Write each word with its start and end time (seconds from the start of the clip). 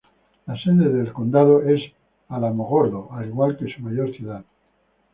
La 0.47 0.57
sede 0.57 0.89
del 0.91 1.13
condado 1.13 1.61
es 1.61 1.79
Alamogordo, 2.29 3.09
al 3.11 3.27
igual 3.27 3.55
que 3.55 3.71
su 3.71 3.83
mayor 3.83 4.11
ciudad. 4.15 4.43